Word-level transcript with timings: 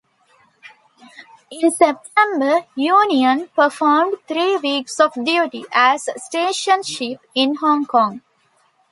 In 1.51 1.69
September, 1.69 2.65
"Union" 2.73 3.49
performed 3.49 4.17
three 4.27 4.57
weeks 4.57 4.99
of 4.99 5.13
duty 5.13 5.63
as 5.71 6.09
station 6.17 6.81
ship 6.81 7.19
in 7.35 7.53
Hong 7.53 7.85
Kong. 7.85 8.19